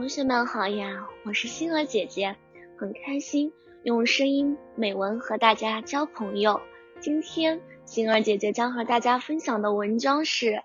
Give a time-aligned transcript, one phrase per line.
[0.00, 2.34] 同学们好呀，我是星儿姐姐，
[2.78, 6.58] 很开心用声音美文和大家交朋友。
[7.00, 10.52] 今天星儿姐姐将和大家分享的文章是《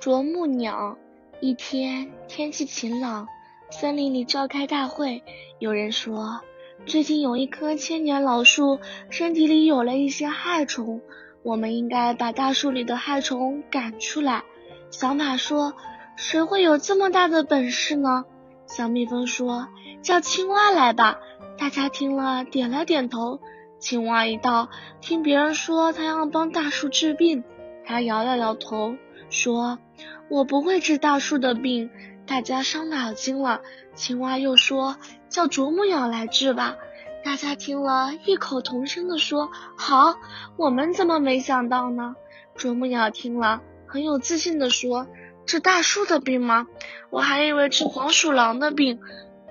[0.00, 0.98] 啄木鸟》。
[1.40, 3.28] 一天天气晴朗，
[3.70, 5.22] 森林里召开大会，
[5.60, 6.40] 有人说
[6.84, 11.00] 最近有一棵千年老树身体里有了一些害虫，
[11.44, 14.42] 我们应该把大树里的害虫赶出来。
[14.90, 15.72] 小马说。
[16.16, 18.24] 谁会有这么大的本事呢？
[18.66, 19.68] 小蜜蜂说
[20.02, 21.20] ：“叫青蛙来吧。”
[21.58, 23.38] 大家听了点了点头。
[23.78, 24.70] 青蛙一到，
[25.02, 27.44] 听别人说他要帮大树治病，
[27.84, 28.96] 他摇了摇头
[29.28, 29.78] 说
[30.30, 31.90] ：“我不会治大树的病。”
[32.26, 33.60] 大家伤脑筋了。
[33.94, 34.96] 青蛙又说
[35.28, 36.76] ：“叫啄木鸟来治吧。”
[37.24, 40.16] 大家听了异口同声地说：“好，
[40.56, 42.16] 我们怎么没想到呢？”
[42.56, 45.06] 啄木鸟听了很有自信地说。
[45.46, 46.66] 治大树的病吗？
[47.10, 49.00] 我还以为治黄鼠狼的病。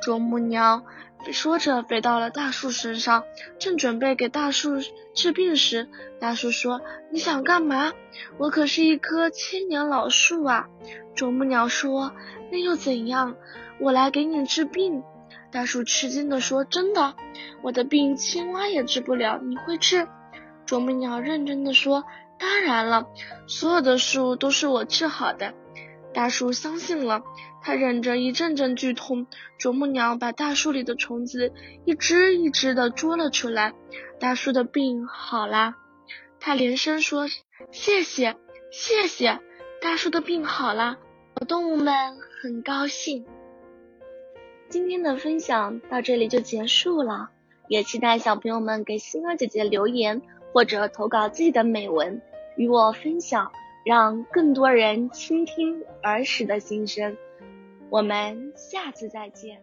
[0.01, 0.83] 啄木鸟
[1.31, 3.23] 说着飞到了大树身上，
[3.57, 4.81] 正准备给大树
[5.15, 5.87] 治病时，
[6.19, 7.93] 大树说：“你想干嘛？
[8.37, 10.67] 我可是一棵千年老树啊！”
[11.15, 12.11] 啄木鸟说
[12.51, 13.35] ：“那又怎样？
[13.79, 15.01] 我来给你治病。”
[15.49, 17.15] 大树吃惊地说：“真的？
[17.63, 20.07] 我的病青蛙也治不了，你会治？”
[20.67, 22.03] 啄木鸟认真地说
[22.37, 23.07] ：“当然了，
[23.47, 25.53] 所有的树都是我治好的。”
[26.15, 27.23] 大树相信了，
[27.61, 29.27] 他忍着一阵阵剧痛。
[29.59, 31.51] 啄木鸟把大树里的虫子
[31.83, 33.73] 一只一只的捉了出来，
[34.17, 35.75] 大树的病好啦。
[36.39, 37.27] 他连声说
[37.71, 38.37] ：“谢谢，
[38.71, 39.39] 谢谢！”
[39.81, 40.97] 大树的病好了，
[41.37, 43.25] 小动物们很高兴。
[44.69, 47.29] 今天的分享到这里就结束了，
[47.67, 50.21] 也期待小朋友们给星儿姐姐留言
[50.53, 52.21] 或者投稿自己的美文
[52.55, 53.51] 与我分享。
[53.85, 57.15] 让更多人倾听儿时的心声。
[57.91, 59.61] 我们下次再见。